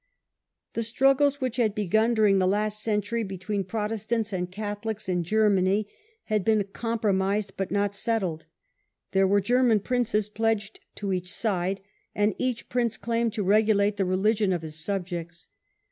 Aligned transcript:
The 0.73 0.81
struggles 0.81 1.39
which 1.39 1.57
had 1.57 1.75
begun 1.75 2.15
during 2.15 2.39
the 2.39 2.47
last 2.47 2.81
century 2.81 3.21
between 3.23 3.63
Protestants 3.63 4.33
and 4.33 4.51
Catholics 4.51 5.07
in 5.07 5.23
Germany 5.23 5.87
had 6.23 6.43
been 6.43 6.63
compromised 6.73 7.53
but 7.55 7.69
not 7.69 7.93
settled. 7.93 8.47
There 9.11 9.27
were 9.27 9.37
The 9.39 9.43
Thirty 9.43 9.47
German 9.49 9.79
princes 9.81 10.27
pledged 10.27 10.79
to 10.95 11.13
each 11.13 11.31
side, 11.31 11.81
and 12.15 12.31
Years' 12.31 12.39
war. 12.39 12.49
each 12.49 12.69
prince 12.69 12.97
claimed 12.97 13.33
to 13.33 13.43
regulate 13.43 13.97
the 13.97 14.05
religion 14.05 14.51
of 14.51 14.63
his 14.63 14.83
subjects. 14.83 15.49